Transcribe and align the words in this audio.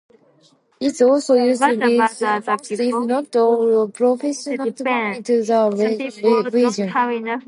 It's 0.79 0.99
also 0.99 1.35
used 1.35 1.61
with 1.61 1.77
most, 1.77 2.19
if 2.71 3.07
not 3.07 3.35
all, 3.35 3.87
profanities 3.89 4.79
familiar 4.81 5.21
to 5.21 5.43
the 5.43 6.49
region. 6.51 7.37